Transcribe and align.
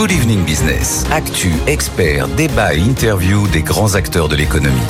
Good 0.00 0.12
Evening 0.12 0.46
Business. 0.46 1.04
Actu, 1.12 1.52
experts, 1.66 2.26
débat 2.28 2.72
et 2.72 2.78
interview 2.78 3.46
des 3.48 3.60
grands 3.60 3.96
acteurs 3.96 4.30
de 4.30 4.34
l'économie. 4.34 4.80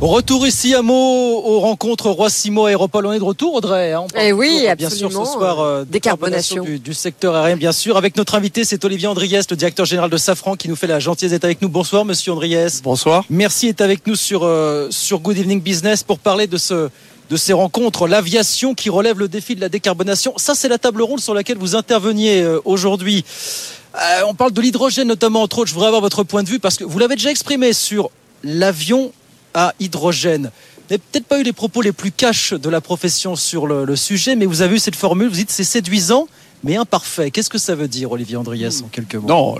Retour 0.00 0.46
ici 0.46 0.74
à 0.74 0.80
Meaux 0.80 1.42
aux 1.44 1.60
rencontres 1.60 2.08
Roi-Simo 2.08 2.64
Aéropole. 2.64 3.04
On 3.04 3.12
est 3.12 3.18
de 3.18 3.24
retour, 3.24 3.52
Audrey. 3.52 3.92
Hein, 3.92 4.06
eh 4.18 4.32
oui, 4.32 4.66
Bien 4.78 4.88
sûr, 4.88 5.12
ce 5.12 5.24
soir, 5.26 5.60
euh, 5.60 5.84
décarbonation, 5.84 6.64
du, 6.64 6.94
secteur 6.94 7.34
aérien, 7.34 7.56
bien 7.56 7.72
sûr. 7.72 7.98
Avec 7.98 8.16
notre 8.16 8.34
invité, 8.34 8.64
c'est 8.64 8.82
Olivier 8.82 9.08
Andriès, 9.08 9.44
le 9.50 9.56
directeur 9.56 9.84
général 9.84 10.08
de 10.08 10.16
Safran, 10.16 10.56
qui 10.56 10.70
nous 10.70 10.76
fait 10.76 10.86
la 10.86 10.98
gentillesse 10.98 11.32
d'être 11.32 11.44
avec 11.44 11.60
nous. 11.60 11.68
Bonsoir, 11.68 12.06
monsieur 12.06 12.32
Andriès. 12.32 12.80
Bonsoir. 12.82 13.24
Merci 13.28 13.66
d'être 13.66 13.82
avec 13.82 14.06
nous 14.06 14.16
sur, 14.16 14.40
euh, 14.44 14.88
sur 14.88 15.20
Good 15.20 15.36
Evening 15.36 15.60
Business 15.60 16.02
pour 16.02 16.18
parler 16.18 16.46
de 16.46 16.56
ce, 16.56 16.88
de 17.30 17.36
ces 17.36 17.52
rencontres, 17.52 18.06
l'aviation 18.06 18.74
qui 18.74 18.90
relève 18.90 19.18
le 19.18 19.28
défi 19.28 19.56
de 19.56 19.60
la 19.60 19.68
décarbonation. 19.68 20.32
Ça, 20.36 20.54
c'est 20.54 20.68
la 20.68 20.78
table 20.78 21.02
ronde 21.02 21.20
sur 21.20 21.34
laquelle 21.34 21.58
vous 21.58 21.74
interveniez 21.74 22.42
euh, 22.42 22.60
aujourd'hui. 22.64 23.24
on 24.26 24.34
parle 24.34 24.52
de 24.52 24.60
l'hydrogène 24.60 25.08
notamment, 25.08 25.42
entre 25.42 25.58
autres. 25.58 25.68
Je 25.68 25.74
voudrais 25.74 25.88
avoir 25.88 26.02
votre 26.02 26.22
point 26.22 26.42
de 26.42 26.48
vue 26.48 26.58
parce 26.58 26.76
que 26.76 26.84
vous 26.84 26.98
l'avez 26.98 27.16
déjà 27.16 27.30
exprimé 27.30 27.72
sur 27.72 28.10
l'avion 28.44 29.12
à 29.54 29.74
hydrogène. 29.80 30.50
Vous 30.88 30.94
n'avez 30.94 31.02
peut-être 31.10 31.26
pas 31.26 31.40
eu 31.40 31.42
les 31.42 31.52
propos 31.52 31.82
les 31.82 31.92
plus 31.92 32.12
cash 32.12 32.52
de 32.52 32.68
la 32.68 32.80
profession 32.80 33.34
sur 33.34 33.66
le, 33.66 33.96
sujet, 33.96 34.36
mais 34.36 34.46
vous 34.46 34.62
avez 34.62 34.76
eu 34.76 34.78
cette 34.78 34.94
formule, 34.94 35.28
vous 35.28 35.34
dites 35.34 35.50
c'est 35.50 35.64
séduisant, 35.64 36.28
mais 36.62 36.76
imparfait. 36.76 37.32
Qu'est-ce 37.32 37.50
que 37.50 37.58
ça 37.58 37.74
veut 37.74 37.88
dire, 37.88 38.12
Olivier 38.12 38.36
Andriès, 38.36 38.82
en 38.82 38.88
quelques 38.88 39.16
mots? 39.16 39.26
Non, 39.26 39.58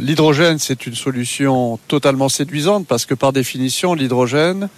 l'hydrogène, 0.00 0.58
c'est 0.58 0.86
une 0.86 0.94
solution 0.94 1.78
totalement 1.88 2.28
séduisante 2.28 2.86
parce 2.86 3.06
que 3.06 3.14
par 3.14 3.32
définition, 3.32 3.94
l'hydrogène 3.94 4.68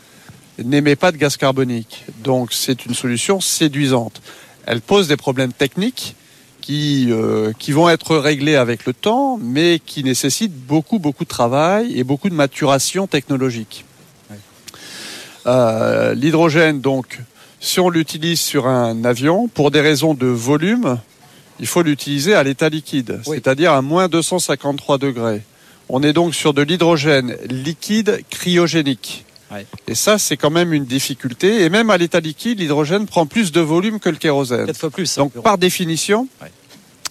n'émet 0.62 0.96
pas 0.96 1.12
de 1.12 1.16
gaz 1.16 1.36
carbonique. 1.36 2.04
Donc 2.22 2.52
c'est 2.52 2.86
une 2.86 2.94
solution 2.94 3.40
séduisante. 3.40 4.20
Elle 4.66 4.80
pose 4.80 5.08
des 5.08 5.16
problèmes 5.16 5.52
techniques 5.52 6.16
qui, 6.60 7.06
euh, 7.10 7.52
qui 7.58 7.70
vont 7.70 7.88
être 7.88 8.16
réglés 8.16 8.56
avec 8.56 8.86
le 8.86 8.92
temps, 8.92 9.38
mais 9.40 9.80
qui 9.84 10.02
nécessitent 10.02 10.56
beaucoup, 10.56 10.98
beaucoup 10.98 11.24
de 11.24 11.28
travail 11.28 11.96
et 11.96 12.02
beaucoup 12.02 12.28
de 12.28 12.34
maturation 12.34 13.06
technologique. 13.06 13.84
Euh, 15.46 16.14
l'hydrogène, 16.14 16.80
donc, 16.80 17.20
si 17.60 17.78
on 17.78 17.88
l'utilise 17.88 18.40
sur 18.40 18.66
un 18.66 19.04
avion, 19.04 19.46
pour 19.46 19.70
des 19.70 19.80
raisons 19.80 20.14
de 20.14 20.26
volume, 20.26 20.98
il 21.60 21.66
faut 21.66 21.82
l'utiliser 21.82 22.34
à 22.34 22.42
l'état 22.42 22.68
liquide, 22.68 23.20
c'est-à-dire 23.24 23.72
à 23.72 23.80
moins 23.80 24.08
253 24.08 24.98
degrés. 24.98 25.42
On 25.88 26.02
est 26.02 26.12
donc 26.12 26.34
sur 26.34 26.52
de 26.52 26.62
l'hydrogène 26.62 27.36
liquide 27.48 28.22
cryogénique. 28.28 29.25
Et 29.86 29.94
ça, 29.94 30.18
c'est 30.18 30.36
quand 30.36 30.50
même 30.50 30.72
une 30.72 30.84
difficulté. 30.84 31.62
Et 31.62 31.68
même 31.68 31.90
à 31.90 31.96
l'état 31.96 32.20
liquide, 32.20 32.58
l'hydrogène 32.60 33.06
prend 33.06 33.26
plus 33.26 33.52
de 33.52 33.60
volume 33.60 34.00
que 34.00 34.08
le 34.08 34.16
kérosène. 34.16 34.72
fois 34.74 34.90
plus. 34.90 35.16
Donc, 35.16 35.32
par 35.42 35.58
définition, 35.58 36.28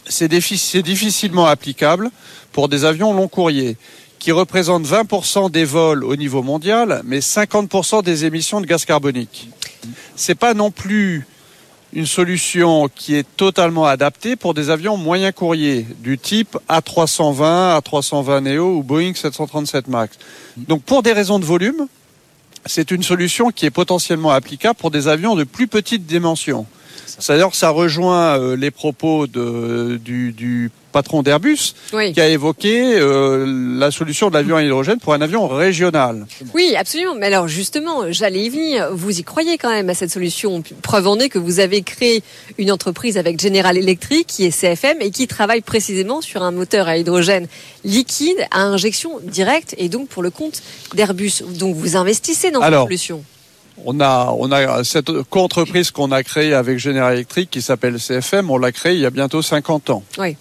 c'est 0.08 0.28
difficilement 0.28 1.46
applicable 1.46 2.12
pour 2.52 2.70
des 2.70 2.86
avions 2.86 3.14
long 3.14 3.28
courrier 3.28 3.78
qui 4.20 4.32
représente 4.32 4.86
20% 4.86 5.52
des 5.52 5.66
vols 5.66 6.04
au 6.04 6.16
niveau 6.16 6.42
mondial, 6.42 7.02
mais 7.06 7.20
50% 7.20 8.04
des 8.04 8.26
émissions 8.26 8.60
de 8.60 8.66
gaz 8.66 8.84
carbonique. 8.84 9.50
C'est 10.16 10.36
pas 10.36 10.54
non 10.54 10.72
plus 10.72 11.28
une 11.94 12.06
solution 12.06 12.90
qui 12.94 13.16
est 13.16 13.28
totalement 13.38 13.86
adaptée 13.86 14.36
pour 14.36 14.54
des 14.54 14.70
avions 14.70 14.98
moyens 14.98 15.34
courriers 15.34 15.86
du 16.00 16.18
type 16.18 16.58
A320, 16.70 17.80
A320 17.80 18.42
Neo 18.42 18.78
ou 18.78 18.84
Boeing 18.84 19.14
737 19.14 19.88
Max. 19.88 20.18
Donc 20.58 20.84
pour 20.84 21.04
des 21.04 21.14
raisons 21.14 21.40
de 21.40 21.46
volume, 21.46 21.88
c'est 22.66 22.92
une 22.92 23.04
solution 23.04 23.52
qui 23.52 23.66
est 23.66 23.72
potentiellement 23.72 24.32
applicable 24.32 24.76
pour 24.76 24.92
des 24.92 25.08
avions 25.08 25.36
de 25.36 25.44
plus 25.44 25.68
petite 25.68 26.06
dimension. 26.06 26.66
C'est-à-dire 27.20 27.54
ça 27.54 27.70
rejoint 27.70 28.40
euh, 28.40 28.56
les 28.56 28.72
propos 28.72 29.28
de, 29.28 30.00
du, 30.04 30.32
du 30.32 30.72
patron 30.96 31.24
d'Airbus, 31.24 31.76
qui 31.92 32.22
a 32.22 32.30
évoqué 32.30 32.96
euh, 32.96 33.46
la 33.78 33.92
solution 33.92 34.30
de 34.30 34.34
l'avion 34.34 34.56
à 34.56 34.64
hydrogène 34.64 34.98
pour 34.98 35.14
un 35.14 35.20
avion 35.20 35.46
régional. 35.46 36.26
Oui, 36.54 36.74
absolument. 36.78 37.16
Mais 37.16 37.26
alors 37.26 37.50
justement, 37.50 38.04
j'allais 38.12 38.44
y 38.44 38.50
venir. 38.50 38.90
Vous 38.94 39.20
y 39.20 39.24
croyez 39.24 39.58
quand 39.58 39.70
même 39.70 39.90
à 39.90 39.94
cette 39.94 40.12
solution 40.12 40.64
Preuve 40.82 41.08
en 41.08 41.20
est 41.20 41.28
que 41.28 41.38
vous 41.38 41.60
avez 41.60 41.82
créé 41.82 42.24
une 42.58 42.72
entreprise 42.72 43.18
avec 43.18 43.42
General 43.42 43.78
Electric, 43.78 44.26
qui 44.26 44.46
est 44.46 44.52
CFM, 44.52 45.02
et 45.02 45.12
qui 45.12 45.28
travaille 45.28 45.60
précisément 45.60 46.22
sur 46.22 46.44
un 46.44 46.52
moteur 46.52 46.88
à 46.88 46.98
hydrogène 46.98 47.48
liquide 47.84 48.38
à 48.52 48.62
injection 48.62 49.20
directe, 49.22 49.76
et 49.78 49.90
donc 49.90 50.08
pour 50.08 50.24
le 50.24 50.30
compte 50.30 50.62
d'Airbus. 50.94 51.44
Donc 51.60 51.76
vous 51.76 51.98
investissez 51.98 52.52
dans 52.52 52.62
cette 52.62 52.74
solution 52.74 53.22
on 53.84 54.00
a, 54.00 54.34
on 54.38 54.52
a 54.52 54.84
cette 54.84 55.12
entreprise 55.32 55.92
qu'on 55.92 56.12
a 56.12 56.24
créée 56.24 56.54
avec 56.54 56.80
General 56.80 57.14
Electric 57.14 57.50
qui 57.50 57.62
s'appelle 57.62 58.00
CFM, 58.00 58.50
on 58.50 58.58
l'a 58.58 58.72
créée 58.72 58.94
il 58.94 59.02
y 59.02 59.06
a 59.06 59.10
bientôt 59.10 59.42
50 59.42 59.90
ans. 59.90 60.04
Oui. 60.18 60.38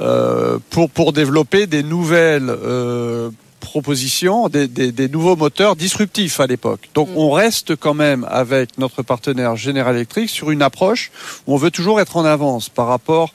Euh, 0.00 0.58
pour, 0.70 0.90
pour 0.90 1.12
développer 1.14 1.66
des 1.66 1.82
nouvelles 1.82 2.50
euh, 2.50 3.30
propositions, 3.60 4.48
des, 4.50 4.68
des, 4.68 4.92
des, 4.92 5.08
nouveaux 5.08 5.36
moteurs 5.36 5.74
disruptifs 5.74 6.38
à 6.38 6.46
l'époque. 6.46 6.90
Donc 6.94 7.08
mm. 7.08 7.16
on 7.16 7.30
reste 7.30 7.76
quand 7.76 7.94
même 7.94 8.26
avec 8.30 8.76
notre 8.76 9.02
partenaire 9.02 9.56
General 9.56 9.94
Electric 9.94 10.28
sur 10.28 10.50
une 10.50 10.60
approche 10.60 11.10
où 11.46 11.54
on 11.54 11.56
veut 11.56 11.70
toujours 11.70 11.98
être 11.98 12.18
en 12.18 12.26
avance 12.26 12.68
par 12.68 12.88
rapport 12.88 13.32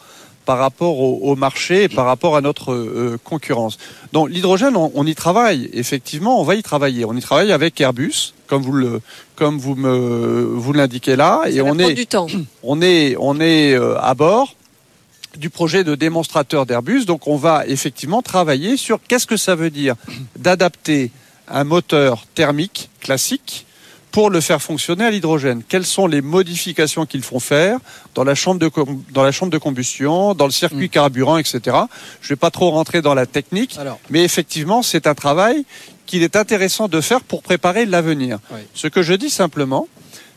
par 0.52 0.58
rapport 0.58 1.00
au, 1.00 1.36
marché 1.38 1.84
et 1.84 1.88
par 1.88 2.06
rapport 2.06 2.36
à 2.36 2.42
notre 2.42 2.74
euh, 2.74 3.18
concurrence. 3.24 3.78
Donc 4.12 4.30
l'hydrogène, 4.30 4.76
on, 4.76 5.06
y 5.06 5.16
travaille. 5.16 5.70
Effectivement, 5.72 6.42
on 6.42 6.44
va 6.44 6.56
y 6.56 6.62
travailler. 6.62 7.06
On 7.06 7.16
y 7.16 7.22
travaille 7.22 7.54
avec 7.54 7.80
Airbus, 7.80 8.34
comme 8.48 8.62
vous 8.62 8.74
le, 8.74 9.00
comme 9.38 9.58
vous 9.58 9.76
me, 9.76 10.44
vous 10.54 10.74
l'indiquez 10.74 11.16
là, 11.16 11.44
et 11.48 11.62
on 11.62 11.80
est, 11.80 11.94
du 11.94 12.06
temps. 12.06 12.28
on 12.64 12.82
est, 12.82 13.16
on 13.18 13.40
est 13.40 13.76
à 13.76 14.14
bord 14.14 14.56
du 15.38 15.50
projet 15.50 15.86
de 15.86 15.96
démonstrateur 15.96 16.66
d'Airbus. 16.66 17.06
Donc 17.06 17.28
on 17.28 17.38
va 17.38 17.66
effectivement 17.66 18.22
travailler 18.22 18.76
sur 18.76 19.00
qu'est-ce 19.08 19.28
que 19.28 19.38
ça 19.38 19.56
veut 19.56 19.70
dire 19.70 19.96
d'adapter 20.36 21.12
un 21.48 21.64
moteur 21.64 22.26
thermique 22.36 22.90
classique 23.00 23.66
pour 24.12 24.30
le 24.30 24.42
faire 24.42 24.62
fonctionner 24.62 25.06
à 25.06 25.12
l'hydrogène. 25.12 25.64
Quelles 25.68 25.86
sont 25.86 26.08
les 26.08 26.22
modifications 26.22 27.06
qu'ils 27.06 27.24
font 27.24 27.40
faire 27.40 27.78
dans 28.14 28.24
la 28.24 28.36
chambre 28.36 28.60
de, 28.60 28.70
dans 29.12 29.24
la 29.24 29.32
chambre 29.32 29.52
de 29.52 29.58
combustion, 29.58 30.34
dans 30.34 30.46
le 30.46 30.52
circuit 30.52 30.88
mm. 30.88 30.90
carburant, 30.90 31.38
etc. 31.38 31.60
Je 32.22 32.28
ne 32.28 32.30
vais 32.30 32.36
pas 32.36 32.52
trop 32.52 32.72
rentrer 32.72 33.02
dans 33.02 33.14
la 33.14 33.26
technique, 33.26 33.78
mais 34.10 34.24
effectivement, 34.24 34.84
c'est 34.84 35.08
un 35.08 35.16
travail 35.16 35.66
qu'il 36.06 36.24
est 36.24 36.36
intéressant 36.36 36.88
de 36.88 37.00
faire 37.00 37.22
pour 37.22 37.42
préparer 37.42 37.86
l'avenir. 37.86 38.40
Ce 38.74 38.88
que 38.88 39.02
je 39.02 39.14
dis 39.14 39.30
simplement, 39.30 39.88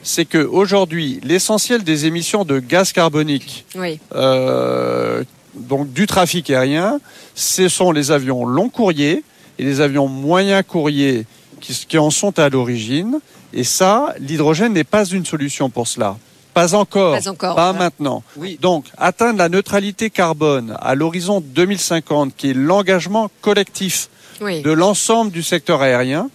c'est 0.04 0.26
que 0.26 0.38
aujourd'hui, 0.38 1.18
l'essentiel 1.24 1.82
des 1.82 2.06
émissions 2.06 2.44
de 2.44 2.60
gaz 2.60 2.92
carbonique, 2.92 3.66
euh, 4.14 5.24
donc 5.54 5.92
du 5.92 6.06
trafic 6.06 6.50
aérien, 6.50 7.00
ce 7.34 7.68
sont 7.68 7.90
les 7.90 8.10
avions 8.10 8.44
long 8.44 8.68
courrier 8.68 9.24
et 9.58 9.64
les 9.64 9.80
avions 9.80 10.06
moyens 10.06 10.62
courriers 10.66 11.26
qui, 11.60 11.98
en 11.98 12.10
sont 12.10 12.38
à 12.38 12.48
l'origine. 12.50 13.20
Et 13.54 13.64
ça, 13.64 14.14
l'hydrogène 14.18 14.72
n'est 14.72 14.84
pas 14.84 15.06
une 15.06 15.24
solution 15.24 15.70
pour 15.70 15.86
cela. 15.86 16.16
Pas 16.52 16.74
encore, 16.74 17.18
pas, 17.40 17.72
maintenant. 17.72 18.22
Donc, 18.60 18.86
atteindre 18.96 19.38
la 19.38 19.48
neutralité 19.48 20.10
carbone 20.10 20.76
à 20.80 20.94
l'horizon 20.94 21.40
2050, 21.40 22.36
qui 22.36 22.50
est 22.50 22.54
l'engagement 22.54 23.30
collectif 23.40 24.08
de 24.40 24.70
l'ensemble 24.70 25.30
du 25.30 25.42
secteur 25.42 25.82
aérien, 25.82 26.28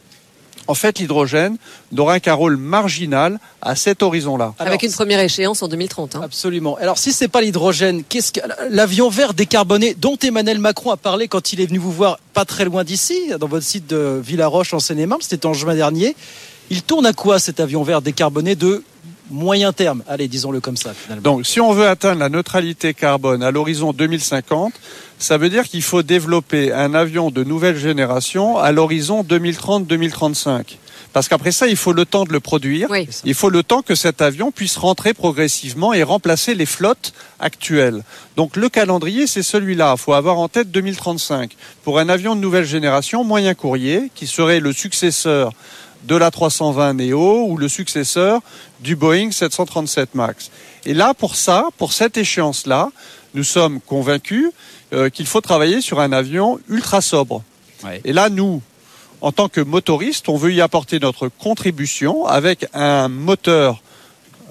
en 0.67 0.75
fait, 0.75 0.99
l'hydrogène 0.99 1.57
n'aura 1.91 2.19
qu'un 2.19 2.35
rôle 2.35 2.55
marginal 2.55 3.39
à 3.59 3.75
cet 3.75 4.03
horizon-là. 4.03 4.53
Avec 4.59 4.83
une 4.83 4.91
première 4.91 5.19
échéance 5.19 5.63
en 5.63 5.67
2030. 5.67 6.15
Hein. 6.15 6.21
Absolument. 6.23 6.77
Alors, 6.77 6.99
si 6.99 7.11
c'est 7.11 7.27
pas 7.27 7.41
l'hydrogène, 7.41 8.03
qu'est-ce 8.07 8.31
que 8.31 8.41
l'avion 8.69 9.09
vert 9.09 9.33
décarboné 9.33 9.95
dont 9.95 10.15
Emmanuel 10.15 10.59
Macron 10.59 10.91
a 10.91 10.97
parlé 10.97 11.27
quand 11.27 11.53
il 11.53 11.61
est 11.61 11.65
venu 11.65 11.79
vous 11.79 11.91
voir 11.91 12.19
pas 12.33 12.45
très 12.45 12.65
loin 12.65 12.83
d'ici, 12.83 13.31
dans 13.39 13.47
votre 13.47 13.65
site 13.65 13.87
de 13.87 14.21
Villaroche 14.23 14.75
en 14.75 14.79
Seine-et-Marne, 14.79 15.21
c'était 15.23 15.47
en 15.47 15.53
juin 15.53 15.73
dernier. 15.73 16.15
Il 16.69 16.83
tourne 16.83 17.05
à 17.05 17.13
quoi 17.13 17.39
cet 17.39 17.59
avion 17.59 17.83
vert 17.83 18.01
décarboné 18.01 18.55
de 18.55 18.83
moyen 19.31 19.73
terme? 19.73 20.03
Allez, 20.07 20.27
disons-le 20.27 20.59
comme 20.59 20.77
ça. 20.77 20.93
Finalement. 20.93 21.23
Donc, 21.23 21.45
si 21.45 21.59
on 21.59 21.71
veut 21.71 21.87
atteindre 21.87 22.19
la 22.19 22.29
neutralité 22.29 22.93
carbone 22.93 23.43
à 23.43 23.51
l'horizon 23.51 23.93
2050, 23.93 24.73
ça 25.17 25.37
veut 25.37 25.49
dire 25.49 25.67
qu'il 25.67 25.81
faut 25.81 26.03
développer 26.03 26.71
un 26.71 26.93
avion 26.93 27.31
de 27.31 27.43
nouvelle 27.43 27.77
génération 27.77 28.57
à 28.57 28.71
l'horizon 28.71 29.23
2030-2035. 29.23 30.77
Parce 31.11 31.27
qu'après 31.27 31.51
ça, 31.51 31.67
il 31.67 31.75
faut 31.75 31.91
le 31.91 32.05
temps 32.05 32.23
de 32.23 32.31
le 32.31 32.39
produire. 32.39 32.87
Il 33.25 33.33
faut 33.33 33.49
le 33.49 33.63
temps 33.63 33.81
que 33.81 33.95
cet 33.95 34.21
avion 34.21 34.51
puisse 34.51 34.77
rentrer 34.77 35.15
progressivement 35.15 35.91
et 35.91 36.03
remplacer 36.03 36.53
les 36.53 36.67
flottes 36.67 37.13
actuelles. 37.39 38.03
Donc 38.35 38.55
le 38.55 38.69
calendrier, 38.69 39.25
c'est 39.25 39.41
celui-là. 39.41 39.95
Il 39.97 39.99
faut 39.99 40.13
avoir 40.13 40.37
en 40.37 40.47
tête 40.49 40.69
2035 40.69 41.55
pour 41.83 41.97
un 41.97 42.09
avion 42.09 42.35
de 42.35 42.41
nouvelle 42.41 42.65
génération 42.65 43.23
moyen 43.23 43.55
courrier 43.55 44.11
qui 44.13 44.27
serait 44.27 44.59
le 44.59 44.71
successeur 44.71 45.51
de 46.03 46.15
la 46.15 46.31
320 46.31 46.93
Neo 46.93 47.45
ou 47.47 47.57
le 47.57 47.67
successeur 47.67 48.41
du 48.81 48.95
Boeing 48.95 49.31
737 49.31 50.15
MAX. 50.15 50.51
Et 50.85 50.93
là, 50.93 51.13
pour 51.13 51.35
ça, 51.35 51.65
pour 51.77 51.93
cette 51.93 52.17
échéance-là, 52.17 52.91
nous 53.33 53.43
sommes 53.43 53.79
convaincus 53.81 54.51
euh, 54.93 55.09
qu'il 55.09 55.27
faut 55.27 55.41
travailler 55.41 55.81
sur 55.81 55.99
un 55.99 56.11
avion 56.11 56.59
ultra 56.69 57.01
sobre. 57.01 57.43
Et 58.03 58.11
là, 58.11 58.29
nous, 58.29 58.61
en 59.21 59.31
tant 59.31 59.47
que 59.47 59.61
motoristes, 59.61 60.27
on 60.27 60.35
veut 60.35 60.53
y 60.53 60.61
apporter 60.61 60.99
notre 60.99 61.29
contribution 61.29 62.25
avec 62.25 62.67
un 62.73 63.07
moteur 63.07 63.81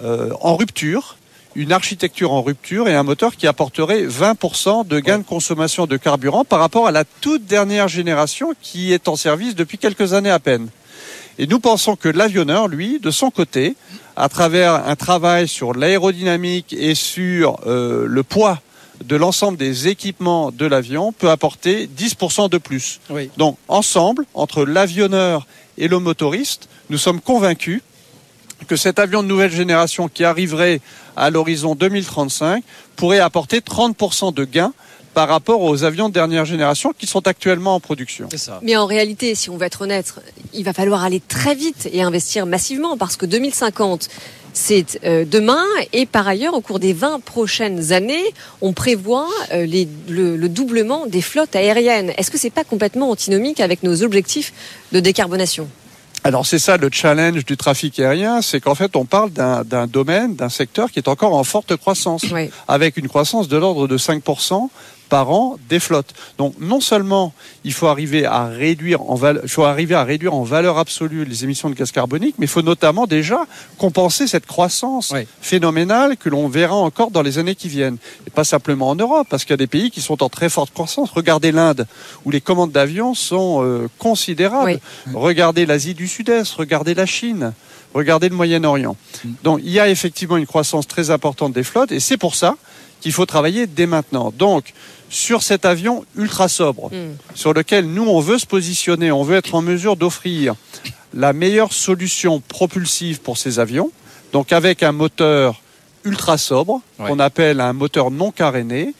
euh, 0.02 0.30
en 0.40 0.56
rupture 0.56 1.18
une 1.58 1.72
architecture 1.72 2.32
en 2.32 2.40
rupture 2.40 2.88
et 2.88 2.94
un 2.94 3.02
moteur 3.02 3.34
qui 3.34 3.48
apporterait 3.48 4.04
20% 4.04 4.86
de 4.86 5.00
gain 5.00 5.18
de 5.18 5.24
consommation 5.24 5.86
de 5.86 5.96
carburant 5.96 6.44
par 6.44 6.60
rapport 6.60 6.86
à 6.86 6.92
la 6.92 7.04
toute 7.04 7.46
dernière 7.46 7.88
génération 7.88 8.52
qui 8.62 8.92
est 8.92 9.08
en 9.08 9.16
service 9.16 9.56
depuis 9.56 9.76
quelques 9.76 10.12
années 10.12 10.30
à 10.30 10.38
peine. 10.38 10.68
Et 11.38 11.46
nous 11.46 11.60
pensons 11.60 11.94
que 11.94 12.08
l'avionneur, 12.08 12.66
lui, 12.66 12.98
de 12.98 13.10
son 13.10 13.30
côté, 13.30 13.76
à 14.16 14.28
travers 14.28 14.74
un 14.74 14.96
travail 14.96 15.46
sur 15.46 15.72
l'aérodynamique 15.72 16.72
et 16.72 16.96
sur 16.96 17.60
euh, 17.66 18.06
le 18.08 18.22
poids 18.24 18.60
de 19.04 19.14
l'ensemble 19.14 19.56
des 19.56 19.86
équipements 19.86 20.50
de 20.50 20.66
l'avion, 20.66 21.12
peut 21.12 21.30
apporter 21.30 21.86
10% 21.86 22.50
de 22.50 22.58
plus. 22.58 22.98
Oui. 23.10 23.30
Donc, 23.36 23.56
ensemble, 23.68 24.26
entre 24.34 24.64
l'avionneur 24.64 25.46
et 25.76 25.86
le 25.86 26.00
motoriste, 26.00 26.68
nous 26.90 26.98
sommes 26.98 27.20
convaincus 27.20 27.82
que 28.66 28.74
cet 28.74 28.98
avion 28.98 29.22
de 29.22 29.28
nouvelle 29.28 29.52
génération 29.52 30.08
qui 30.08 30.24
arriverait 30.24 30.80
à 31.16 31.30
l'horizon 31.30 31.76
2035 31.76 32.64
pourrait 32.96 33.20
apporter 33.20 33.60
30% 33.60 34.34
de 34.34 34.44
gains 34.44 34.72
par 35.14 35.28
rapport 35.28 35.62
aux 35.62 35.84
avions 35.84 36.08
de 36.08 36.14
dernière 36.14 36.44
génération 36.44 36.92
qui 36.96 37.06
sont 37.06 37.26
actuellement 37.26 37.74
en 37.74 37.80
production. 37.80 38.28
C'est 38.30 38.38
ça. 38.38 38.60
Mais 38.62 38.76
en 38.76 38.86
réalité, 38.86 39.34
si 39.34 39.50
on 39.50 39.56
veut 39.56 39.66
être 39.66 39.82
honnête, 39.82 40.14
il 40.54 40.64
va 40.64 40.72
falloir 40.72 41.02
aller 41.04 41.20
très 41.26 41.54
vite 41.54 41.88
et 41.92 42.02
investir 42.02 42.46
massivement 42.46 42.96
parce 42.96 43.16
que 43.16 43.26
2050, 43.26 44.08
c'est 44.52 44.98
euh, 45.04 45.24
demain 45.24 45.64
et 45.92 46.06
par 46.06 46.26
ailleurs, 46.26 46.54
au 46.54 46.60
cours 46.60 46.78
des 46.78 46.92
20 46.92 47.20
prochaines 47.20 47.92
années, 47.92 48.24
on 48.60 48.72
prévoit 48.72 49.28
euh, 49.52 49.66
les- 49.66 49.88
le, 50.08 50.36
le 50.36 50.48
doublement 50.48 51.06
des 51.06 51.22
flottes 51.22 51.54
aériennes. 51.56 52.12
Est-ce 52.16 52.30
que 52.30 52.38
c'est 52.38 52.50
pas 52.50 52.64
complètement 52.64 53.10
antinomique 53.10 53.60
avec 53.60 53.82
nos 53.82 54.02
objectifs 54.02 54.52
de 54.92 55.00
décarbonation? 55.00 55.68
Alors 56.24 56.44
c'est 56.46 56.58
ça 56.58 56.76
le 56.76 56.88
challenge 56.90 57.44
du 57.44 57.56
trafic 57.56 58.00
aérien, 58.00 58.42
c'est 58.42 58.60
qu'en 58.60 58.74
fait 58.74 58.96
on 58.96 59.04
parle 59.04 59.30
d'un 59.30 59.62
d'un 59.62 59.86
domaine, 59.86 60.34
d'un 60.34 60.48
secteur 60.48 60.90
qui 60.90 60.98
est 60.98 61.06
encore 61.08 61.32
en 61.34 61.44
forte 61.44 61.76
croissance, 61.76 62.24
Oui. 62.32 62.50
avec 62.66 62.96
une 62.96 63.08
croissance 63.08 63.46
de 63.46 63.56
l'ordre 63.56 63.86
de 63.86 63.96
5% 63.96 64.68
par 65.08 65.30
an 65.30 65.56
des 65.68 65.80
flottes. 65.80 66.12
Donc 66.36 66.54
non 66.60 66.80
seulement 66.80 67.32
il 67.64 67.72
faut 67.72 67.86
arriver 67.86 68.24
à 68.26 68.46
réduire 68.46 69.02
en 69.02 69.14
val- 69.14 69.40
il 69.42 69.48
faut 69.48 69.64
arriver 69.64 69.94
à 69.94 70.04
réduire 70.04 70.34
en 70.34 70.42
valeur 70.42 70.78
absolue 70.78 71.24
les 71.24 71.44
émissions 71.44 71.70
de 71.70 71.74
gaz 71.74 71.90
carbonique, 71.92 72.34
mais 72.38 72.44
il 72.46 72.48
faut 72.50 72.62
notamment 72.62 73.06
déjà 73.06 73.46
compenser 73.78 74.26
cette 74.26 74.46
croissance 74.46 75.10
Oui. 75.14 75.26
phénoménale 75.40 76.16
que 76.16 76.28
l'on 76.28 76.48
verra 76.48 76.74
encore 76.76 77.10
dans 77.10 77.22
les 77.22 77.38
années 77.38 77.54
qui 77.54 77.68
viennent. 77.68 77.96
Et 78.26 78.30
pas 78.30 78.44
simplement 78.44 78.88
en 78.90 78.94
Europe, 78.96 79.26
parce 79.30 79.44
qu'il 79.44 79.50
y 79.52 79.54
a 79.54 79.58
des 79.58 79.66
pays 79.66 79.90
qui 79.90 80.00
sont 80.00 80.22
en 80.22 80.28
très 80.28 80.48
forte 80.48 80.72
croissance. 80.72 81.10
Regardez 81.10 81.52
l'Inde, 81.52 81.86
où 82.24 82.30
les 82.30 82.40
commandes 82.40 82.72
d'avions 82.72 83.14
sont 83.14 83.62
euh, 83.64 83.88
considérables. 83.98 84.78
Regardez 85.14 85.66
l'Asie 85.66 85.94
du 85.94 86.06
Sud-Est, 86.08 86.52
regardez 86.54 86.94
la 86.94 87.06
Chine, 87.06 87.52
regardez 87.94 88.28
le 88.28 88.36
Moyen-Orient. 88.36 88.96
Donc 89.42 89.60
il 89.64 89.70
y 89.70 89.80
a 89.80 89.88
effectivement 89.88 90.36
une 90.36 90.46
croissance 90.46 90.86
très 90.86 91.10
importante 91.10 91.52
des 91.52 91.62
flottes, 91.64 91.92
et 91.92 92.00
c'est 92.00 92.16
pour 92.18 92.34
ça 92.34 92.56
qu'il 93.00 93.12
faut 93.12 93.26
travailler 93.26 93.66
dès 93.66 93.86
maintenant. 93.86 94.32
Donc 94.36 94.72
sur 95.10 95.42
cet 95.42 95.64
avion 95.64 96.04
ultra 96.16 96.48
sobre, 96.48 96.88
Hmm. 96.90 97.14
sur 97.34 97.52
lequel 97.54 97.86
nous 97.86 98.06
on 98.06 98.20
veut 98.20 98.38
se 98.38 98.46
positionner, 98.46 99.10
on 99.10 99.22
veut 99.22 99.36
être 99.36 99.54
en 99.54 99.62
mesure 99.62 99.96
d'offrir 99.96 100.54
la 101.14 101.32
meilleure 101.32 101.72
solution 101.72 102.40
propulsive 102.40 103.20
pour 103.20 103.38
ces 103.38 103.58
avions, 103.58 103.90
donc 104.32 104.52
avec 104.52 104.82
un 104.82 104.92
moteur 104.92 105.62
ultra 106.04 106.36
sobre, 106.38 106.80
Ouais. 106.98 107.08
qu'on 107.08 107.18
appelle 107.18 107.60
un 107.60 107.72
moteur 107.72 108.10
non 108.10 108.30
caréné. 108.30 108.94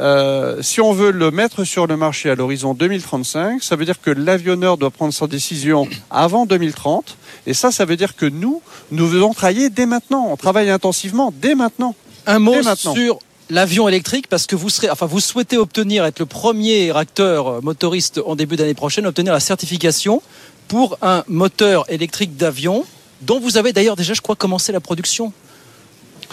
Euh, 0.00 0.60
si 0.60 0.80
on 0.80 0.92
veut 0.92 1.12
le 1.12 1.30
mettre 1.30 1.62
sur 1.62 1.86
le 1.86 1.96
marché 1.96 2.28
à 2.28 2.34
l'horizon 2.34 2.74
2035, 2.74 3.62
ça 3.62 3.76
veut 3.76 3.84
dire 3.84 4.00
que 4.00 4.10
l'avionneur 4.10 4.76
doit 4.76 4.90
prendre 4.90 5.14
sa 5.14 5.28
décision 5.28 5.86
avant 6.10 6.46
2030. 6.46 7.16
Et 7.46 7.54
ça, 7.54 7.70
ça 7.70 7.84
veut 7.84 7.96
dire 7.96 8.16
que 8.16 8.26
nous, 8.26 8.60
nous 8.90 9.08
devons 9.08 9.32
travailler 9.34 9.70
dès 9.70 9.86
maintenant. 9.86 10.26
On 10.30 10.36
travaille 10.36 10.68
intensivement 10.70 11.32
dès 11.40 11.54
maintenant. 11.54 11.94
Un 12.26 12.40
mot 12.40 12.54
sur 12.94 13.18
l'avion 13.50 13.88
électrique 13.88 14.28
parce 14.28 14.46
que 14.46 14.56
vous 14.56 14.70
serez, 14.70 14.90
enfin, 14.90 15.06
vous 15.06 15.20
souhaitez 15.20 15.56
obtenir 15.56 16.04
être 16.04 16.18
le 16.18 16.26
premier 16.26 16.96
acteur 16.96 17.48
euh, 17.48 17.60
motoriste 17.60 18.20
en 18.24 18.36
début 18.36 18.56
d'année 18.56 18.74
prochaine, 18.74 19.06
obtenir 19.06 19.32
la 19.32 19.40
certification 19.40 20.22
pour 20.68 20.98
un 21.02 21.24
moteur 21.28 21.90
électrique 21.90 22.36
d'avion 22.36 22.84
dont 23.20 23.40
vous 23.40 23.56
avez 23.56 23.72
d'ailleurs 23.72 23.96
déjà, 23.96 24.14
je 24.14 24.20
crois, 24.20 24.36
commencé 24.36 24.72
la 24.72 24.80
production. 24.80 25.32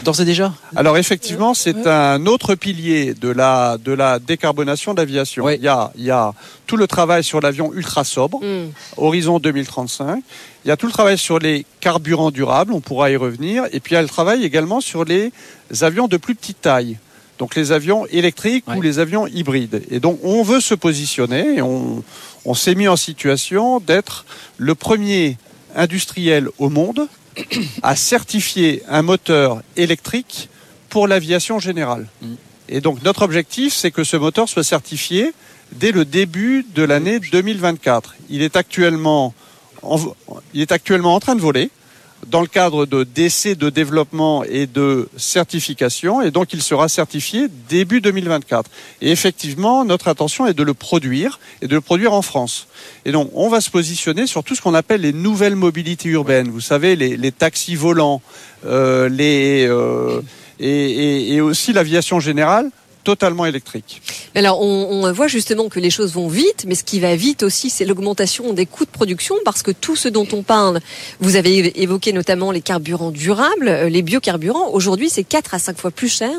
D'ores 0.04 0.20
et 0.22 0.26
déjà. 0.26 0.52
Alors 0.76 0.98
effectivement, 0.98 1.54
c'est 1.54 1.86
un 1.86 2.26
autre 2.26 2.56
pilier 2.56 3.14
de 3.14 3.30
la, 3.30 3.78
de 3.78 3.92
la 3.92 4.18
décarbonation 4.18 4.94
de 4.94 5.00
l'aviation. 5.00 5.44
Oui. 5.46 5.56
Il, 5.58 5.64
y 5.64 5.68
a, 5.68 5.92
il 5.96 6.04
y 6.04 6.10
a 6.12 6.34
tout 6.66 6.76
le 6.76 6.88
travail 6.88 7.24
sur 7.24 7.40
l'avion 7.40 7.72
ultra 7.74 8.04
sobre, 8.04 8.40
Hmm. 8.42 8.70
horizon 8.98 9.38
2035. 9.40 10.24
Il 10.66 10.68
y 10.70 10.72
a 10.72 10.78
tout 10.78 10.88
le 10.88 10.92
travail 10.92 11.18
sur 11.20 11.38
les 11.38 11.66
carburants 11.82 12.32
durables, 12.32 12.74
on 12.74 12.82
pourra 12.82 13.12
y 13.12 13.16
revenir. 13.16 13.66
Et 13.74 13.80
puis 13.80 13.92
il 13.92 13.96
y 13.96 13.98
a 13.98 14.02
le 14.02 14.08
travail 14.08 14.44
également 14.44 14.82
sur 14.82 15.06
les 15.06 15.32
avions 15.82 16.08
de 16.08 16.18
plus 16.18 16.34
petite 16.36 16.62
taille. 16.62 16.98
Donc 17.38 17.56
les 17.56 17.72
avions 17.72 18.06
électriques 18.08 18.68
Ouais. 18.68 18.78
ou 18.78 18.82
les 18.82 18.98
avions 19.00 19.28
hybrides. 19.28 19.84
Et 19.92 20.00
donc 20.00 20.20
on 20.24 20.42
veut 20.44 20.62
se 20.62 20.74
positionner, 20.76 21.58
et 21.58 21.62
on, 21.62 22.04
on 22.46 22.54
s'est 22.56 22.76
mis 22.76 22.88
en 22.88 22.96
situation 22.96 23.80
d'être 23.80 24.26
le 24.58 24.74
premier 24.74 25.38
industriel 25.76 26.50
au 26.60 26.70
monde 26.70 27.08
à 27.84 27.96
certifier 27.96 28.84
un 28.88 29.02
moteur 29.02 29.62
électrique 29.76 30.50
pour 30.90 31.08
l'aviation 31.08 31.60
générale. 31.60 32.08
Mm. 32.22 32.34
Et 32.70 32.82
donc 32.82 33.04
notre 33.04 33.24
objectif, 33.24 33.74
c'est 33.74 33.92
que 33.92 34.04
ce 34.04 34.18
moteur 34.18 34.48
soit 34.48 34.64
certifié 34.64 35.34
dès 35.74 35.92
le 35.92 36.06
début 36.06 36.66
de 36.76 36.84
l'année 36.84 37.20
2024. 37.20 38.16
Il 38.30 38.42
est 38.42 38.56
actuellement 38.56 39.34
en, 39.82 40.00
il 40.54 40.62
est 40.62 40.72
actuellement 40.72 41.16
en 41.16 41.20
train 41.20 41.36
de 41.36 41.42
voler 41.42 41.70
dans 42.28 42.42
le 42.42 42.48
cadre 42.48 42.86
de 42.86 43.04
d'essais 43.04 43.56
de 43.56 43.70
développement 43.70 44.44
et 44.44 44.68
de 44.68 45.10
certification 45.18 46.22
et 46.22 46.32
donc 46.32 46.54
il 46.54 46.62
sera 46.62 46.88
certifié 46.88 47.48
début 47.70 48.00
2024. 48.02 48.70
Et 49.02 49.12
effectivement, 49.12 49.84
notre 49.86 50.08
intention 50.08 50.46
est 50.48 50.54
de 50.54 50.64
le 50.64 50.74
produire 50.74 51.40
et 51.62 51.68
de 51.68 51.76
le 51.76 51.82
produire 51.82 52.14
en 52.14 52.22
France. 52.22 52.68
Et 53.06 53.12
donc 53.12 53.30
on 53.34 53.50
va 53.50 53.60
se 53.62 53.70
positionner 53.70 54.28
sur 54.28 54.44
tout 54.44 54.56
ce 54.56 54.62
qu'on 54.62 54.74
appelle 54.76 55.02
les 55.02 55.14
nouvelles 55.14 55.56
mobilités 55.56 56.10
urbaines. 56.10 56.50
Vous 56.50 56.62
savez, 56.62 56.96
les, 56.96 57.18
les 57.18 57.32
taxis 57.32 57.76
volants, 57.76 58.22
euh, 58.66 59.10
les 59.10 59.66
euh, 59.68 60.22
et, 60.60 60.68
et- 60.70 61.34
et 61.34 61.42
aussi 61.42 61.74
l'aviation 61.74 62.20
générale 62.20 62.70
totalement 63.04 63.46
électrique. 63.46 64.02
Alors, 64.36 64.62
on, 64.62 65.04
on 65.04 65.12
voit 65.12 65.28
justement 65.28 65.70
que 65.70 65.80
les 65.80 65.90
choses 65.90 66.14
vont 66.14 66.28
vite, 66.28 66.66
mais 66.68 66.76
ce 66.76 66.84
qui 66.84 67.00
va 67.00 67.16
vite 67.16 67.44
aussi, 67.44 67.70
c'est 67.70 67.86
l'augmentation 67.86 68.54
des 68.54 68.66
coûts 68.66 68.86
de 68.86 68.92
production, 68.92 69.36
parce 69.46 69.64
que 69.64 69.72
tout 69.72 69.96
ce 69.96 70.08
dont 70.08 70.28
on 70.34 70.44
parle, 70.44 70.80
vous 71.20 71.36
avez 71.36 71.82
évoqué 71.82 72.14
notamment 72.14 72.52
les 72.52 72.62
carburants 72.62 73.12
durables, 73.12 73.68
euh, 73.68 73.90
les 73.90 74.02
biocarburants. 74.02 74.70
Aujourd'hui, 74.72 75.10
c'est 75.10 75.24
4 75.24 75.54
à 75.54 75.60
5 75.60 75.78
fois 75.78 75.92
plus 75.92 76.10
cher 76.10 76.32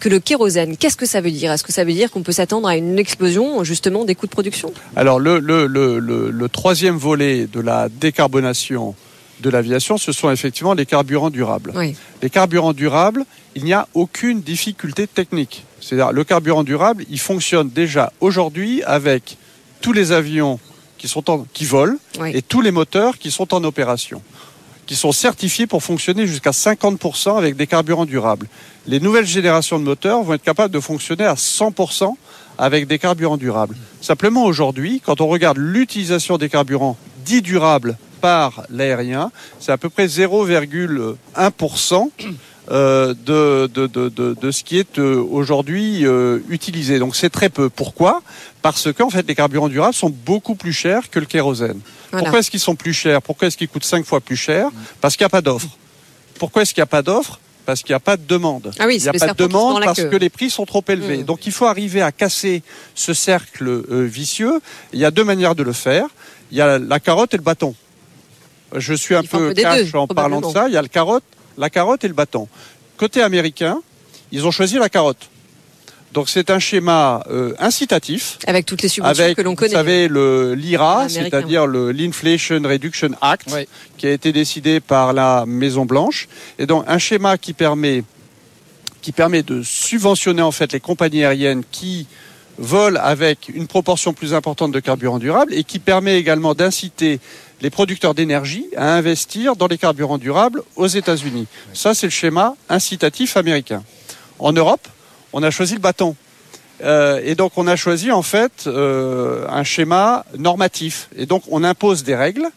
que 0.00 0.08
le 0.08 0.20
kérosène. 0.20 0.76
Qu'est-ce 0.76 0.96
que 0.96 1.06
ça 1.06 1.20
veut 1.20 1.30
dire? 1.30 1.52
Est-ce 1.52 1.64
que 1.64 1.72
ça 1.72 1.84
veut 1.84 1.92
dire 1.92 2.10
qu'on 2.10 2.22
peut 2.22 2.32
s'attendre 2.32 2.68
à 2.68 2.76
une 2.76 2.98
explosion 2.98 3.64
justement 3.64 4.04
des 4.04 4.14
coûts 4.14 4.26
de 4.26 4.32
production? 4.32 4.72
Alors 4.96 5.18
le, 5.18 5.38
le, 5.38 5.66
le, 5.66 5.98
le, 5.98 6.30
le 6.30 6.48
troisième 6.48 6.96
volet 6.96 7.46
de 7.46 7.60
la 7.60 7.88
décarbonation 7.88 8.94
de 9.44 9.50
l'aviation, 9.50 9.98
ce 9.98 10.10
sont 10.10 10.30
effectivement 10.30 10.72
les 10.74 10.86
carburants 10.86 11.30
durables. 11.30 11.72
Oui. 11.76 11.94
Les 12.22 12.30
carburants 12.30 12.72
durables, 12.72 13.24
il 13.54 13.64
n'y 13.64 13.74
a 13.74 13.86
aucune 13.92 14.40
difficulté 14.40 15.06
technique. 15.06 15.64
C'est-à-dire 15.80 16.12
le 16.12 16.24
carburant 16.24 16.64
durable, 16.64 17.04
il 17.10 17.20
fonctionne 17.20 17.68
déjà 17.68 18.12
aujourd'hui 18.20 18.82
avec 18.84 19.36
tous 19.82 19.92
les 19.92 20.12
avions 20.12 20.58
qui, 20.96 21.08
sont 21.08 21.30
en, 21.30 21.46
qui 21.52 21.66
volent 21.66 21.96
Oui. 22.18 22.30
et 22.34 22.40
tous 22.40 22.62
les 22.62 22.70
moteurs 22.70 23.18
qui 23.18 23.30
sont 23.30 23.52
en 23.52 23.62
opération, 23.64 24.22
qui 24.86 24.96
sont 24.96 25.12
certifiés 25.12 25.66
pour 25.66 25.82
fonctionner 25.82 26.26
jusqu'à 26.26 26.52
50% 26.52 27.36
avec 27.36 27.54
des 27.56 27.66
carburants 27.66 28.06
durables. 28.06 28.48
Les 28.86 28.98
nouvelles 28.98 29.26
générations 29.26 29.78
de 29.78 29.84
moteurs 29.84 30.22
vont 30.22 30.32
être 30.32 30.42
capables 30.42 30.72
de 30.72 30.80
fonctionner 30.80 31.24
à 31.24 31.34
100% 31.34 32.14
avec 32.56 32.86
des 32.86 32.98
carburants 32.98 33.36
durables. 33.36 33.76
Simplement 34.00 34.44
aujourd'hui, 34.44 35.02
quand 35.04 35.20
on 35.20 35.26
regarde 35.26 35.58
l'utilisation 35.58 36.38
des 36.38 36.48
carburants 36.48 36.96
dits 37.26 37.42
durables 37.42 37.98
par 38.24 38.62
l'aérien, 38.70 39.30
c'est 39.60 39.70
à 39.70 39.76
peu 39.76 39.90
près 39.90 40.06
0,1% 40.06 42.10
euh, 42.70 43.12
de, 43.12 43.66
de, 43.66 43.86
de, 43.86 44.08
de, 44.08 44.32
de 44.32 44.50
ce 44.50 44.64
qui 44.64 44.78
est 44.78 44.98
euh, 44.98 45.22
aujourd'hui 45.30 46.06
euh, 46.06 46.38
utilisé. 46.48 46.98
Donc 46.98 47.16
c'est 47.16 47.28
très 47.28 47.50
peu. 47.50 47.68
Pourquoi? 47.68 48.22
Parce 48.62 48.90
qu'en 48.94 49.10
fait 49.10 49.28
les 49.28 49.34
carburants 49.34 49.68
durables 49.68 49.92
sont 49.92 50.08
beaucoup 50.08 50.54
plus 50.54 50.72
chers 50.72 51.10
que 51.10 51.18
le 51.18 51.26
kérosène. 51.26 51.80
Voilà. 52.12 52.24
Pourquoi 52.24 52.38
est-ce 52.38 52.50
qu'ils 52.50 52.60
sont 52.60 52.76
plus 52.76 52.94
chers? 52.94 53.20
Pourquoi 53.20 53.48
est-ce 53.48 53.58
qu'ils 53.58 53.68
coûtent 53.68 53.84
5 53.84 54.06
fois 54.06 54.22
plus 54.22 54.36
cher? 54.36 54.70
Parce 55.02 55.18
qu'il 55.18 55.24
n'y 55.24 55.26
a 55.26 55.28
pas 55.28 55.42
d'offre. 55.42 55.68
Pourquoi 56.38 56.62
est-ce 56.62 56.72
qu'il 56.72 56.80
n'y 56.80 56.84
a 56.84 56.86
pas 56.86 57.02
d'offre? 57.02 57.40
Parce 57.66 57.82
qu'il 57.82 57.92
n'y 57.92 57.96
a 57.96 58.00
pas 58.00 58.16
de 58.16 58.26
demande. 58.26 58.72
Ah 58.78 58.86
oui, 58.86 58.96
Il 58.96 59.02
n'y 59.02 59.08
a 59.10 59.12
pas 59.12 59.34
de 59.34 59.34
demande 59.34 59.84
parce 59.84 60.02
que 60.02 60.16
les 60.16 60.30
prix 60.30 60.48
sont 60.48 60.64
trop 60.64 60.84
élevés. 60.88 61.18
Mm. 61.18 61.24
Donc 61.24 61.46
il 61.46 61.52
faut 61.52 61.66
arriver 61.66 62.00
à 62.00 62.10
casser 62.10 62.62
ce 62.94 63.12
cercle 63.12 63.68
euh, 63.68 64.08
vicieux. 64.10 64.62
Il 64.94 64.98
y 64.98 65.04
a 65.04 65.10
deux 65.10 65.24
manières 65.24 65.54
de 65.54 65.62
le 65.62 65.74
faire. 65.74 66.06
Il 66.50 66.56
y 66.56 66.62
a 66.62 66.78
la 66.78 67.00
carotte 67.00 67.34
et 67.34 67.36
le 67.36 67.42
bâton. 67.42 67.74
Je 68.74 68.94
suis 68.94 69.14
un 69.14 69.20
un 69.20 69.22
peu 69.24 69.54
cash 69.54 69.92
deux, 69.92 69.98
en 69.98 70.06
parlant 70.06 70.40
de 70.40 70.46
ça. 70.50 70.66
Il 70.68 70.74
y 70.74 70.76
a 70.76 70.82
le 70.82 70.88
carotte, 70.88 71.24
la 71.58 71.70
carotte 71.70 72.04
et 72.04 72.08
le 72.08 72.14
bâton. 72.14 72.48
Côté 72.96 73.22
américain, 73.22 73.80
ils 74.32 74.46
ont 74.46 74.50
choisi 74.50 74.78
la 74.78 74.88
carotte. 74.88 75.28
Donc 76.12 76.28
c'est 76.28 76.50
un 76.50 76.60
schéma 76.60 77.24
euh, 77.28 77.54
incitatif 77.58 78.38
Avec 78.46 78.66
toutes 78.66 78.82
les 78.82 78.88
subventions 78.88 79.24
avec, 79.24 79.36
que 79.36 79.42
l'on 79.42 79.50
vous 79.50 79.56
connaît. 79.56 79.72
savez, 79.72 80.06
le 80.06 80.54
l'IRA, 80.54 81.08
c'est-à-dire 81.08 81.66
le 81.66 81.90
l'Inflation 81.90 82.60
Reduction 82.62 83.10
Act, 83.20 83.50
Oui. 83.52 83.66
qui 83.98 84.06
a 84.06 84.12
été 84.12 84.32
décidé 84.32 84.78
par 84.78 85.12
la 85.12 85.44
Maison 85.44 85.84
Blanche, 85.84 86.28
et 86.60 86.66
donc 86.66 86.84
un 86.86 86.98
schéma 86.98 87.36
qui 87.36 87.52
permet 87.52 88.04
qui 89.02 89.10
permet 89.10 89.42
de 89.42 89.62
subventionner 89.64 90.40
en 90.42 90.52
fait 90.52 90.72
les 90.72 90.80
compagnies 90.80 91.24
aériennes 91.24 91.64
qui 91.72 92.06
volent 92.58 93.00
avec 93.02 93.48
une 93.48 93.66
proportion 93.66 94.12
plus 94.12 94.34
importante 94.34 94.72
de 94.72 94.80
carburant 94.80 95.18
durable 95.18 95.54
et 95.54 95.64
qui 95.64 95.78
permet 95.78 96.18
également 96.18 96.54
d'inciter 96.54 97.20
les 97.60 97.70
producteurs 97.70 98.14
d'énergie 98.14 98.66
à 98.76 98.94
investir 98.94 99.56
dans 99.56 99.66
les 99.66 99.78
carburants 99.78 100.18
durables 100.18 100.62
aux 100.76 100.86
États-Unis. 100.86 101.46
Ça, 101.72 101.94
c'est 101.94 102.06
le 102.06 102.10
schéma 102.10 102.54
incitatif 102.68 103.36
américain. 103.36 103.82
En 104.38 104.52
Europe, 104.52 104.86
on 105.32 105.42
a 105.42 105.50
choisi 105.50 105.74
le 105.74 105.80
bâton. 105.80 106.14
Euh, 106.82 107.20
et 107.24 107.34
donc 107.34 107.52
on 107.56 107.66
a 107.66 107.76
choisi 107.76 108.10
en 108.10 108.22
fait 108.22 108.64
euh, 108.66 109.46
un 109.48 109.64
schéma 109.64 110.24
normatif. 110.36 111.08
Et 111.16 111.26
donc 111.26 111.42
on 111.48 111.64
impose 111.64 112.04
des 112.04 112.14
règles. 112.14 112.48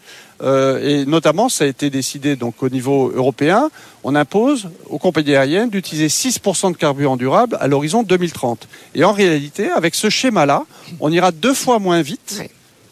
Euh, 0.43 0.79
et 0.83 1.05
notamment, 1.05 1.49
ça 1.49 1.63
a 1.63 1.67
été 1.67 1.89
décidé 1.89 2.35
donc 2.35 2.61
au 2.61 2.69
niveau 2.69 3.11
européen. 3.15 3.69
On 4.03 4.15
impose 4.15 4.69
aux 4.87 4.99
compagnies 4.99 5.35
aériennes 5.35 5.69
d'utiliser 5.69 6.07
6% 6.07 6.73
de 6.73 6.77
carburant 6.77 7.17
durable 7.17 7.57
à 7.59 7.67
l'horizon 7.67 8.03
2030. 8.03 8.67
Et 8.93 9.03
en 9.03 9.13
réalité, 9.13 9.69
avec 9.69 9.95
ce 9.95 10.09
schéma-là, 10.09 10.63
on 10.99 11.11
ira 11.11 11.31
deux 11.31 11.55
fois 11.55 11.79
moins 11.79 12.01
vite 12.01 12.43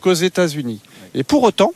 qu'aux 0.01 0.13
États-Unis. 0.13 0.81
Et 1.13 1.23
pour 1.23 1.43
autant, 1.43 1.73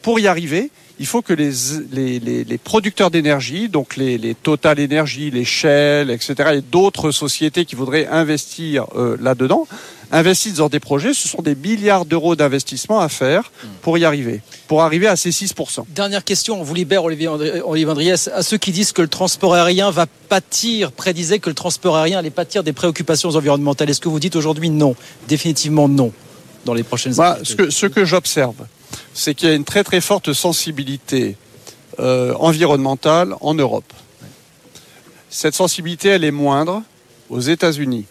pour 0.00 0.18
y 0.18 0.26
arriver, 0.26 0.70
il 0.98 1.06
faut 1.06 1.22
que 1.22 1.32
les, 1.32 1.50
les, 1.92 2.18
les- 2.20 2.44
les 2.44 2.58
producteurs 2.58 3.10
d'énergie, 3.10 3.68
donc 3.68 3.96
les, 3.96 4.18
les 4.18 4.34
Total 4.34 4.78
Energy, 4.80 5.30
les 5.30 5.44
Shell, 5.44 6.10
etc., 6.10 6.34
et 6.54 6.60
d'autres 6.60 7.10
sociétés 7.10 7.64
qui 7.64 7.74
voudraient 7.74 8.06
investir 8.06 8.86
euh, 8.96 9.16
là-dedans, 9.20 9.66
investissent 10.12 10.56
dans 10.56 10.68
des 10.68 10.80
projets. 10.80 11.14
Ce 11.14 11.26
sont 11.28 11.40
des 11.42 11.54
milliards 11.54 12.04
d'euros 12.04 12.36
d'investissement 12.36 13.00
à 13.00 13.08
faire 13.08 13.50
pour 13.80 13.96
y 13.98 14.04
arriver, 14.04 14.42
pour 14.68 14.82
arriver 14.82 15.06
à 15.06 15.16
ces 15.16 15.30
6%. 15.30 15.84
Dernière 15.88 16.22
question, 16.24 16.60
on 16.60 16.62
vous 16.62 16.74
libère 16.74 17.02
Olivier, 17.04 17.28
André- 17.28 17.62
Olivier 17.64 17.90
Andriès. 17.90 18.28
À 18.28 18.42
ceux 18.42 18.58
qui 18.58 18.72
disent 18.72 18.92
que 18.92 19.02
le 19.02 19.08
transport 19.08 19.54
aérien 19.54 19.90
va 19.90 20.06
pâtir, 20.28 20.92
prédisaient 20.92 21.38
que 21.38 21.48
le 21.48 21.54
transport 21.54 21.96
aérien 21.96 22.18
allait 22.18 22.30
pâtir 22.30 22.62
des 22.62 22.72
préoccupations 22.74 23.30
environnementales. 23.30 23.88
Est-ce 23.90 24.00
que 24.00 24.08
vous 24.10 24.20
dites 24.20 24.36
aujourd'hui 24.36 24.68
non 24.70 24.94
Définitivement 25.28 25.88
non 25.88 26.12
dans 26.66 26.74
les 26.74 26.82
prochaines 26.82 27.14
Moi, 27.14 27.26
années? 27.28 27.40
ce 27.44 27.54
que, 27.54 27.70
ce 27.70 27.86
que 27.86 28.04
j'observe, 28.04 28.54
c'est 29.14 29.34
qu'il 29.34 29.48
y 29.48 29.52
a 29.52 29.54
une 29.54 29.64
très 29.64 29.84
très 29.84 30.00
forte 30.00 30.32
sensibilité 30.32 31.36
euh, 31.98 32.34
environnementale 32.38 33.34
en 33.40 33.54
Europe. 33.54 33.92
Cette 35.28 35.54
sensibilité, 35.54 36.08
elle 36.08 36.24
est 36.24 36.30
moindre 36.30 36.82
aux 37.30 37.40
États-Unis. 37.40 38.04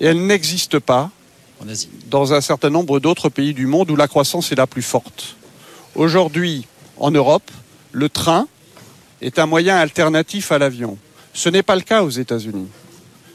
Et 0.00 0.06
elle 0.06 0.26
n'existe 0.26 0.78
pas 0.78 1.10
en 1.62 1.68
Asie. 1.68 1.88
dans 2.10 2.34
un 2.34 2.40
certain 2.40 2.70
nombre 2.70 3.00
d'autres 3.00 3.28
pays 3.28 3.54
du 3.54 3.66
monde 3.66 3.90
où 3.90 3.96
la 3.96 4.08
croissance 4.08 4.52
est 4.52 4.56
la 4.56 4.66
plus 4.66 4.82
forte. 4.82 5.36
Aujourd'hui, 5.94 6.66
en 6.98 7.10
Europe, 7.10 7.50
le 7.92 8.08
train 8.08 8.46
est 9.20 9.38
un 9.38 9.46
moyen 9.46 9.76
alternatif 9.76 10.52
à 10.52 10.58
l'avion. 10.58 10.98
Ce 11.34 11.48
n'est 11.48 11.62
pas 11.62 11.76
le 11.76 11.82
cas 11.82 12.02
aux 12.02 12.10
États-Unis. 12.10 12.68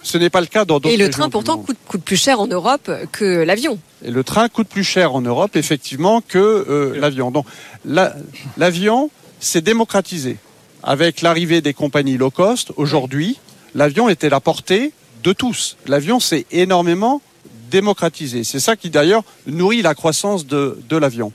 Ce 0.08 0.18
n'est 0.18 0.30
pas 0.30 0.40
le 0.40 0.48
cas 0.48 0.64
dans 0.64 0.80
d'autres 0.80 0.94
Et 0.94 0.96
le 0.98 1.10
train 1.10 1.30
pourtant 1.30 1.58
coûte, 1.58 1.78
coûte 1.86 2.02
plus 2.02 2.16
cher 2.16 2.40
en 2.40 2.48
Europe 2.48 2.90
que 3.12 3.44
l'avion. 3.44 3.78
Et 4.06 4.12
le 4.12 4.24
train 4.24 4.48
coûte 4.48 4.70
plus 4.70 4.86
cher 4.86 5.14
en 5.14 5.20
Europe, 5.22 5.58
effectivement, 5.58 6.22
que 6.22 6.38
euh, 6.40 6.98
l'avion. 6.98 7.30
Donc, 7.30 7.46
la- 7.84 8.16
l'avion 8.56 9.10
s'est 9.42 9.60
démocratisé. 9.72 10.38
Avec 10.82 11.22
l'arrivée 11.22 11.60
des 11.60 11.74
compagnies 11.74 12.16
low 12.18 12.32
cost, 12.32 12.72
aujourd'hui, 12.78 13.38
l'avion 13.76 14.08
était 14.08 14.30
la 14.30 14.40
portée 14.40 14.94
de 15.26 15.34
tous. 15.34 15.76
L'avion 15.88 16.22
s'est 16.22 16.46
énormément 16.52 17.22
démocratisé. 17.70 18.46
C'est 18.46 18.62
ça 18.62 18.78
qui, 18.78 18.90
d'ailleurs, 18.90 19.24
nourrit 19.46 19.82
la 19.82 19.94
croissance 19.94 20.46
de, 20.48 20.80
de 20.88 20.96
l'avion. 20.96 21.34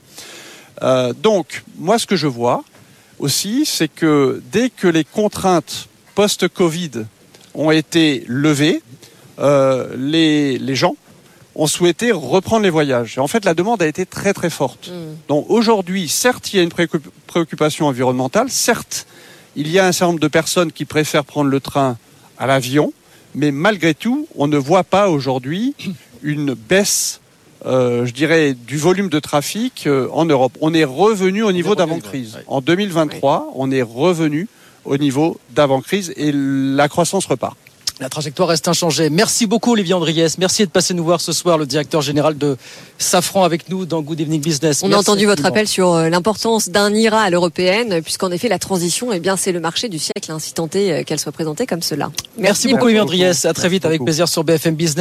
Euh, 0.81 1.13
donc, 1.13 1.61
moi, 1.77 1.99
ce 1.99 2.07
que 2.07 2.15
je 2.15 2.25
vois 2.25 2.63
aussi, 3.19 3.65
c'est 3.67 3.87
que 3.87 4.41
dès 4.51 4.71
que 4.71 4.87
les 4.87 5.03
contraintes 5.03 5.87
post-Covid 6.15 7.05
ont 7.53 7.71
été 7.71 8.23
levées, 8.27 8.81
euh, 9.39 9.87
les, 9.97 10.57
les 10.57 10.75
gens 10.75 10.95
ont 11.55 11.67
souhaité 11.67 12.11
reprendre 12.11 12.63
les 12.63 12.69
voyages. 12.71 13.15
Et 13.17 13.19
en 13.19 13.27
fait, 13.27 13.45
la 13.45 13.53
demande 13.53 13.81
a 13.81 13.87
été 13.87 14.05
très 14.05 14.33
très 14.33 14.49
forte. 14.49 14.89
Mm. 14.89 15.15
Donc 15.27 15.45
aujourd'hui, 15.49 16.07
certes, 16.09 16.51
il 16.53 16.57
y 16.57 16.59
a 16.59 16.63
une 16.63 16.69
préoccup- 16.71 17.09
préoccupation 17.27 17.87
environnementale, 17.87 18.49
certes, 18.49 19.05
il 19.55 19.69
y 19.69 19.77
a 19.77 19.85
un 19.85 19.91
certain 19.91 20.07
nombre 20.13 20.19
de 20.19 20.27
personnes 20.27 20.71
qui 20.71 20.85
préfèrent 20.85 21.25
prendre 21.25 21.49
le 21.51 21.59
train 21.59 21.97
à 22.39 22.47
l'avion, 22.47 22.91
mais 23.35 23.51
malgré 23.51 23.93
tout, 23.93 24.27
on 24.35 24.47
ne 24.47 24.57
voit 24.57 24.83
pas 24.83 25.09
aujourd'hui 25.09 25.75
une 26.23 26.55
baisse, 26.55 27.19
euh, 27.67 28.05
je 28.07 28.13
dirais, 28.13 28.55
du 28.55 28.77
volume 28.77 29.09
de 29.09 29.19
trafic 29.19 29.85
euh, 29.85 30.07
en 30.11 30.25
Europe. 30.25 30.53
On 30.59 30.73
est 30.73 30.83
revenu 30.85 31.43
au 31.43 31.51
niveau 31.51 31.75
d'avant-crise. 31.75 32.35
ouais. 32.35 32.43
En 32.47 32.61
2023, 32.61 33.51
on 33.55 33.69
est 33.71 33.83
revenu 33.83 34.47
au 34.85 34.97
niveau 34.97 35.39
d'avant-crise 35.51 36.13
et 36.17 36.31
la 36.33 36.87
croissance 36.89 37.25
repart. 37.25 37.55
La 37.99 38.09
trajectoire 38.09 38.49
reste 38.49 38.67
inchangée. 38.67 39.09
Merci 39.11 39.45
beaucoup 39.45 39.73
Olivier 39.73 39.93
Andriès. 39.93 40.39
Merci 40.39 40.65
de 40.65 40.69
passer 40.71 40.95
nous 40.95 41.03
voir 41.03 41.21
ce 41.21 41.31
soir, 41.31 41.59
le 41.59 41.67
directeur 41.67 42.01
général 42.01 42.37
de 42.37 42.57
Safran 42.97 43.43
avec 43.43 43.69
nous 43.69 43.85
dans 43.85 44.01
Good 44.01 44.19
Evening 44.19 44.41
Business. 44.41 44.81
On 44.83 44.91
a 44.91 44.97
entendu 44.97 45.27
votre 45.27 45.45
appel 45.45 45.67
sur 45.67 45.93
euh, 45.93 46.09
l'importance 46.09 46.69
d'un 46.69 46.93
IRA 46.93 47.21
à 47.21 47.29
l'européenne, 47.29 48.01
puisqu'en 48.01 48.31
effet 48.31 48.49
la 48.49 48.57
transition, 48.57 49.13
eh 49.13 49.19
bien 49.19 49.37
c'est 49.37 49.51
le 49.51 49.59
marché 49.59 49.89
du 49.89 49.99
siècle, 49.99 50.31
hein, 50.31 50.39
si 50.39 50.53
tant 50.53 50.67
est 50.73 50.91
euh, 50.91 51.03
qu'elle 51.03 51.19
soit 51.19 51.31
présentée 51.31 51.67
comme 51.67 51.83
cela. 51.83 52.11
Merci, 52.37 52.67
beaucoup 52.67 52.77
beaucoup. 52.79 52.85
Olivier 52.87 53.01
Andriès. 53.01 53.45
À 53.45 53.53
très 53.53 53.69
vite 53.69 53.83
Merci 53.83 53.87
avec 53.87 53.99
beaucoup. 53.99 54.05
plaisir 54.07 54.27
sur 54.27 54.43
BFM 54.43 54.73
Business. 54.75 54.97